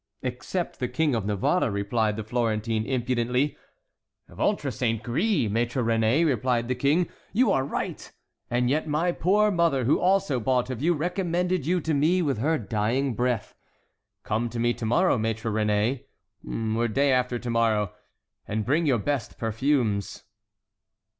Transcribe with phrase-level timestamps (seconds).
[0.23, 3.55] "Except the King of Navarre," replied the Florentine, impudently.
[4.27, 8.11] "Ventre saint gris, Maître Réné," replied the king, "you are right;
[8.49, 12.39] and yet my poor mother, who also bought of you, recommended you to me with
[12.39, 13.53] her dying breath.
[14.23, 16.05] Come to me to morrow, Maître Réné,
[16.75, 17.93] or day after to morrow,
[18.47, 20.23] and bring your best perfumes."